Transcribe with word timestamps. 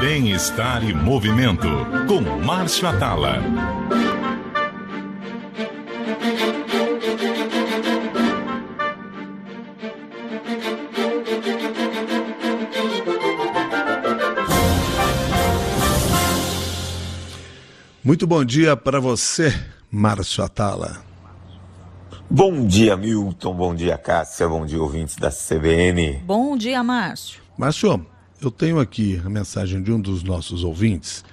Bem-estar 0.00 0.82
e 0.82 0.94
movimento 0.94 1.68
com 2.08 2.22
Márcio 2.42 2.88
Atala. 2.88 3.34
Muito 18.02 18.26
bom 18.26 18.42
dia 18.42 18.74
para 18.74 18.98
você, 18.98 19.52
Márcio 19.90 20.42
Atala. 20.42 21.04
Bom 22.30 22.66
dia, 22.66 22.96
Milton. 22.96 23.52
Bom 23.54 23.74
dia, 23.74 23.98
Cássia. 23.98 24.48
Bom 24.48 24.64
dia, 24.64 24.80
ouvintes 24.80 25.16
da 25.16 25.30
CBN. 25.30 26.22
Bom 26.24 26.56
dia, 26.56 26.82
Márcio. 26.82 27.42
Márcio, 27.58 28.06
eu 28.40 28.50
tenho 28.50 28.78
aqui 28.80 29.20
a 29.24 29.28
mensagem 29.28 29.82
de 29.82 29.92
um 29.92 30.00
dos 30.00 30.22
nossos 30.22 30.64
ouvintes. 30.64 31.24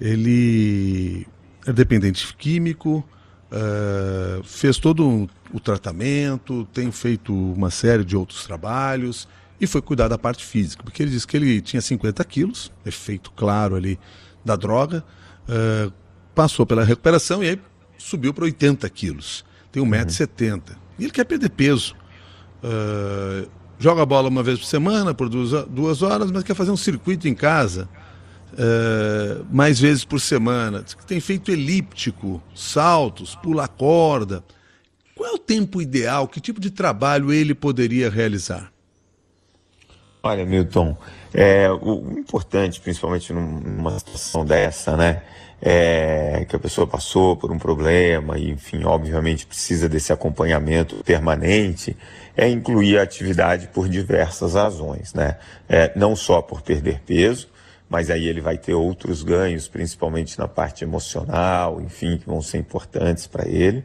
Ele 0.00 1.26
é 1.66 1.72
dependente 1.72 2.34
químico, 2.36 3.04
uh, 3.50 4.42
fez 4.42 4.78
todo 4.78 5.28
o 5.52 5.60
tratamento, 5.60 6.66
tem 6.72 6.90
feito 6.90 7.34
uma 7.34 7.70
série 7.70 8.04
de 8.04 8.16
outros 8.16 8.44
trabalhos 8.44 9.28
e 9.60 9.66
foi 9.66 9.80
cuidar 9.80 10.08
da 10.08 10.18
parte 10.18 10.44
física, 10.44 10.82
porque 10.82 11.02
ele 11.02 11.10
disse 11.10 11.26
que 11.26 11.36
ele 11.36 11.60
tinha 11.60 11.80
50 11.80 12.24
quilos, 12.24 12.72
efeito 12.84 13.30
claro 13.32 13.76
ali 13.76 13.98
da 14.44 14.56
droga, 14.56 15.04
uh, 15.48 15.92
passou 16.34 16.66
pela 16.66 16.84
recuperação 16.84 17.42
e 17.42 17.50
aí 17.50 17.60
subiu 17.98 18.34
para 18.34 18.44
80 18.44 18.88
quilos. 18.90 19.44
Tem 19.70 19.82
1,70m. 19.82 20.52
Uhum. 20.52 20.60
E 20.98 21.04
ele 21.04 21.12
quer 21.12 21.24
perder 21.24 21.50
peso. 21.50 21.94
Uh, 22.62 23.48
joga 23.78 24.04
bola 24.06 24.28
uma 24.28 24.42
vez 24.42 24.58
por 24.58 24.66
semana, 24.66 25.14
por 25.14 25.28
duas, 25.28 25.66
duas 25.66 26.02
horas, 26.02 26.30
mas 26.30 26.42
quer 26.42 26.54
fazer 26.54 26.70
um 26.70 26.76
circuito 26.76 27.28
em 27.28 27.34
casa 27.34 27.88
uh, 28.54 29.44
mais 29.50 29.78
vezes 29.78 30.04
por 30.04 30.20
semana. 30.20 30.84
Tem 31.06 31.20
feito 31.20 31.50
elíptico, 31.50 32.42
saltos, 32.54 33.34
pula 33.36 33.68
corda. 33.68 34.44
Qual 35.14 35.30
é 35.30 35.32
o 35.32 35.38
tempo 35.38 35.80
ideal? 35.80 36.26
Que 36.26 36.40
tipo 36.40 36.60
de 36.60 36.70
trabalho 36.70 37.32
ele 37.32 37.54
poderia 37.54 38.10
realizar? 38.10 38.73
Olha, 40.26 40.46
Milton, 40.46 40.96
é, 41.34 41.70
o 41.70 42.18
importante, 42.18 42.80
principalmente 42.80 43.30
numa 43.30 43.98
situação 43.98 44.42
dessa, 44.42 44.96
né? 44.96 45.20
É, 45.60 46.46
que 46.48 46.56
a 46.56 46.58
pessoa 46.58 46.86
passou 46.86 47.36
por 47.36 47.52
um 47.52 47.58
problema 47.58 48.38
e, 48.38 48.48
enfim, 48.48 48.84
obviamente 48.84 49.44
precisa 49.44 49.86
desse 49.86 50.14
acompanhamento 50.14 50.96
permanente, 51.04 51.94
é 52.34 52.48
incluir 52.48 52.98
a 52.98 53.02
atividade 53.02 53.68
por 53.68 53.86
diversas 53.86 54.54
razões, 54.54 55.12
né? 55.12 55.36
É, 55.68 55.92
não 55.94 56.16
só 56.16 56.40
por 56.40 56.62
perder 56.62 57.02
peso, 57.04 57.50
mas 57.86 58.10
aí 58.10 58.26
ele 58.26 58.40
vai 58.40 58.56
ter 58.56 58.72
outros 58.72 59.22
ganhos, 59.22 59.68
principalmente 59.68 60.38
na 60.38 60.48
parte 60.48 60.84
emocional, 60.84 61.82
enfim, 61.82 62.16
que 62.16 62.24
vão 62.24 62.40
ser 62.40 62.56
importantes 62.56 63.26
para 63.26 63.46
ele. 63.46 63.84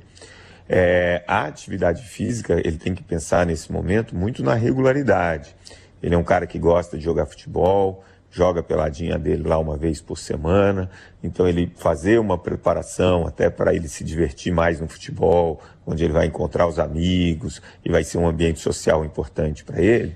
É, 0.70 1.22
a 1.28 1.48
atividade 1.48 2.02
física, 2.02 2.62
ele 2.66 2.78
tem 2.78 2.96
que 2.96 3.04
pensar 3.04 3.46
nesse 3.46 3.70
momento 3.70 4.16
muito 4.16 4.42
na 4.42 4.54
regularidade. 4.54 5.54
Ele 6.02 6.16
é 6.16 6.18
um 6.18 6.24
cara 6.24 6.48
que 6.48 6.58
gosta 6.58 6.98
de 6.98 7.04
jogar 7.04 7.26
futebol, 7.26 8.04
joga 8.32 8.62
peladinha 8.62 9.18
dele 9.18 9.48
lá 9.48 9.58
uma 9.58 9.78
vez 9.78 10.02
por 10.02 10.18
semana. 10.18 10.90
Então 11.24 11.48
ele 11.48 11.72
fazer 11.76 12.20
uma 12.20 12.38
preparação 12.38 13.26
até 13.26 13.50
para 13.50 13.74
ele 13.74 13.88
se 13.88 14.04
divertir 14.04 14.54
mais 14.54 14.80
no 14.80 14.88
futebol, 14.88 15.60
onde 15.86 16.04
ele 16.04 16.14
vai 16.14 16.28
encontrar 16.28 16.68
os 16.68 16.80
amigos 16.80 17.62
e 17.84 17.92
vai 17.92 18.04
ser 18.04 18.18
um 18.18 18.28
ambiente 18.28 18.60
social 18.60 19.04
importante 19.04 19.64
para 19.64 19.82
ele. 19.82 20.16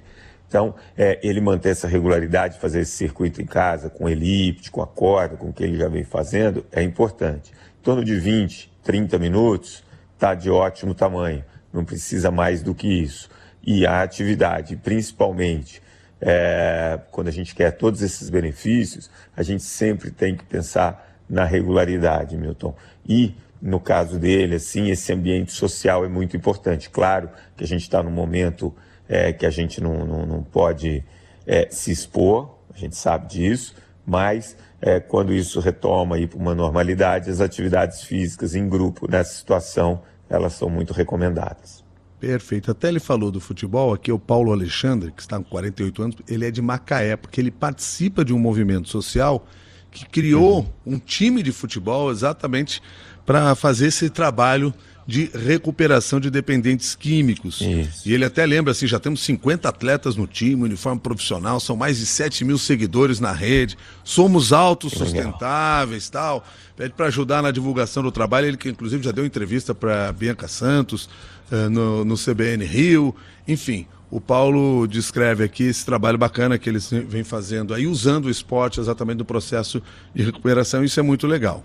Então, 0.54 0.76
é, 0.96 1.20
ele 1.24 1.42
manter 1.42 1.70
essa 1.70 1.88
regularidade, 1.88 2.60
fazer 2.60 2.82
esse 2.82 2.92
circuito 2.92 3.42
em 3.42 3.46
casa, 3.46 3.90
com 3.90 4.08
elipse, 4.08 4.70
com 4.70 4.84
a 4.84 4.88
corda, 4.88 5.36
com 5.36 5.50
o 5.50 5.54
que 5.54 5.64
ele 5.64 5.80
já 5.80 5.88
vem 5.88 6.04
fazendo, 6.04 6.64
é 6.72 6.84
importante. 6.84 7.52
Em 7.52 7.84
torno 7.84 8.06
de 8.06 8.20
20, 8.20 8.72
30 8.84 9.18
minutos, 9.18 9.84
está 10.14 10.36
de 10.36 10.52
ótimo 10.52 10.94
tamanho. 10.94 11.44
Não 11.74 11.84
precisa 11.84 12.30
mais 12.30 12.62
do 12.62 12.76
que 12.76 12.88
isso. 12.88 13.32
E 13.66 13.86
a 13.86 14.02
atividade, 14.02 14.76
principalmente 14.76 15.82
é, 16.20 17.00
quando 17.12 17.28
a 17.28 17.32
gente 17.32 17.54
quer 17.54 17.72
todos 17.72 18.02
esses 18.02 18.30
benefícios, 18.30 19.10
a 19.36 19.44
gente 19.44 19.64
sempre 19.64 20.12
tem 20.12 20.36
que 20.36 20.44
pensar 20.44 21.18
na 21.30 21.46
regularidade, 21.46 22.38
Milton. 22.38 22.76
E, 23.08 23.36
no 23.62 23.80
caso 23.80 24.20
dele, 24.20 24.56
assim, 24.56 24.90
esse 24.90 25.12
ambiente 25.12 25.52
social 25.52 26.04
é 26.06 26.08
muito 26.08 26.36
importante. 26.36 26.90
Claro 26.90 27.30
que 27.56 27.64
a 27.64 27.68
gente 27.68 27.82
está 27.82 28.04
num 28.04 28.12
momento 28.12 28.74
é, 29.08 29.34
que 29.34 29.46
a 29.46 29.50
gente 29.50 29.82
não, 29.82 30.06
não, 30.06 30.26
não 30.26 30.44
pode 30.44 31.04
é, 31.46 31.68
se 31.70 31.92
expor, 31.92 32.58
a 32.74 32.78
gente 32.78 32.96
sabe 32.96 33.28
disso, 33.28 33.76
mas 34.06 34.58
é, 34.82 35.00
quando 35.00 35.34
isso 35.34 35.60
retoma 35.60 36.16
para 36.28 36.38
uma 36.38 36.56
normalidade, 36.56 37.30
as 37.30 37.40
atividades 37.40 38.04
físicas 38.04 38.56
em 38.56 38.68
grupo, 38.68 39.10
nessa 39.10 39.34
situação, 39.34 40.02
elas 40.30 40.54
são 40.54 40.70
muito 40.70 40.94
recomendadas. 40.94 41.84
Perfeito. 42.26 42.72
Até 42.72 42.88
ele 42.88 43.02
falou 43.02 43.30
do 43.30 43.42
futebol, 43.42 43.94
aqui 43.94 44.10
é 44.10 44.14
o 44.14 44.18
Paulo 44.18 44.54
Alexandre, 44.54 45.12
que 45.12 45.22
está 45.22 45.36
com 45.38 45.44
48 45.44 46.04
anos, 46.04 46.16
ele 46.26 46.48
é 46.48 46.52
de 46.52 46.62
Macaé, 46.62 47.18
porque 47.18 47.42
ele 47.42 47.52
participa 47.52 48.24
de 48.24 48.34
um 48.34 48.40
movimento 48.40 48.88
social 48.88 49.46
que 49.92 50.06
criou 50.06 50.60
uhum. 50.86 50.94
um 50.94 51.00
time 51.00 51.44
de 51.44 51.52
futebol 51.52 52.10
exatamente 52.10 52.82
para 53.26 53.54
fazer 53.56 53.88
esse 53.88 54.10
trabalho 54.10 54.74
de 55.06 55.30
recuperação 55.34 56.20
de 56.20 56.30
dependentes 56.30 56.96
químicos. 56.96 57.62
Isso. 57.62 58.08
E 58.08 58.14
ele 58.14 58.26
até 58.26 58.46
lembra 58.46 58.72
assim, 58.72 58.88
já 58.88 59.00
temos 59.00 59.22
50 59.22 59.68
atletas 59.68 60.16
no 60.16 60.26
time, 60.26 60.64
uniforme 60.64 61.00
profissional, 61.00 61.60
são 61.60 61.76
mais 61.76 61.98
de 61.98 62.06
7 62.06 62.46
mil 62.46 62.58
seguidores 62.58 63.20
na 63.20 63.32
rede, 63.32 63.78
somos 64.04 64.54
autossustentáveis 64.54 66.10
tal. 66.10 66.46
Pede 66.76 66.94
para 66.94 67.08
ajudar 67.08 67.42
na 67.42 67.52
divulgação 67.52 68.02
do 68.02 68.12
trabalho, 68.12 68.48
ele 68.48 68.58
que 68.58 68.70
inclusive 68.70 69.04
já 69.04 69.12
deu 69.12 69.26
entrevista 69.26 69.76
para 69.76 70.12
Bianca 70.12 70.48
Santos 70.48 71.10
uh, 71.52 71.70
no, 71.70 72.04
no 72.04 72.16
CBN 72.16 72.66
Rio, 72.66 73.16
enfim. 73.48 73.86
O 74.10 74.22
Paulo 74.22 74.88
descreve 74.88 75.44
aqui 75.44 75.64
esse 75.64 75.84
trabalho 75.84 76.20
bacana 76.20 76.60
que 76.60 76.70
eles 76.70 76.92
vêm 76.92 77.24
fazendo 77.24 77.74
aí, 77.74 77.88
usando 77.88 78.26
o 78.26 78.30
esporte 78.30 78.80
exatamente 78.80 79.18
no 79.18 79.26
processo 79.26 79.82
de 80.14 80.22
recuperação, 80.22 80.84
isso 80.84 81.00
é 81.00 81.04
muito 81.04 81.26
legal. 81.26 81.64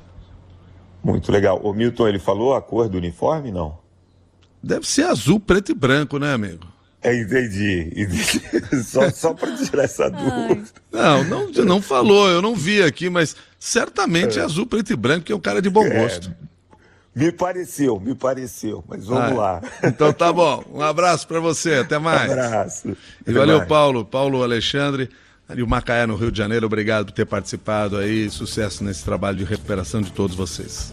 Muito 1.02 1.30
legal. 1.30 1.60
O 1.62 1.72
Milton, 1.72 2.08
ele 2.08 2.18
falou 2.18 2.54
a 2.54 2.62
cor 2.62 2.88
do 2.88 2.98
uniforme, 2.98 3.50
não? 3.50 3.78
Deve 4.62 4.86
ser 4.86 5.04
azul, 5.04 5.38
preto 5.38 5.72
e 5.72 5.74
branco, 5.74 6.18
né, 6.18 6.32
amigo? 6.32 6.66
É, 7.00 7.14
entendi. 7.14 7.92
entendi. 7.96 8.82
só 8.84 9.08
só 9.10 9.32
para 9.32 9.56
tirar 9.56 9.84
essa 9.84 10.10
dúvida. 10.10 10.64
Não, 10.90 11.24
não, 11.24 11.48
não 11.64 11.82
falou, 11.82 12.28
eu 12.28 12.42
não 12.42 12.56
vi 12.56 12.82
aqui, 12.82 13.08
mas 13.08 13.36
certamente 13.58 14.38
é, 14.38 14.42
é 14.42 14.44
azul, 14.44 14.66
preto 14.66 14.92
e 14.92 14.96
branco, 14.96 15.26
que 15.26 15.32
é 15.32 15.36
um 15.36 15.40
cara 15.40 15.62
de 15.62 15.70
bom 15.70 15.84
é, 15.84 16.02
gosto. 16.02 16.34
Me 17.14 17.32
pareceu, 17.32 17.98
me 17.98 18.14
pareceu, 18.14 18.84
mas 18.86 19.06
vamos 19.06 19.32
ah, 19.32 19.34
lá. 19.34 19.62
Então 19.82 20.12
tá 20.12 20.32
bom. 20.32 20.64
Um 20.72 20.82
abraço 20.82 21.26
para 21.26 21.40
você, 21.40 21.74
até 21.74 21.98
mais. 21.98 22.28
Um 22.28 22.32
abraço. 22.32 22.96
E 23.26 23.32
valeu, 23.32 23.58
mais. 23.58 23.68
Paulo, 23.68 24.04
Paulo 24.04 24.42
Alexandre. 24.42 25.08
Ali 25.48 25.62
o 25.62 25.66
Macaé, 25.66 26.06
no 26.06 26.14
Rio 26.14 26.30
de 26.30 26.36
Janeiro, 26.36 26.66
obrigado 26.66 27.06
por 27.06 27.12
ter 27.12 27.24
participado 27.24 27.96
aí. 27.96 28.28
Sucesso 28.28 28.84
nesse 28.84 29.02
trabalho 29.02 29.38
de 29.38 29.44
recuperação 29.44 30.02
de 30.02 30.12
todos 30.12 30.36
vocês. 30.36 30.92